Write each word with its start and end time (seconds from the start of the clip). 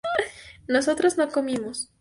nosotros 0.67 1.19
no 1.19 1.29
comimos 1.29 1.87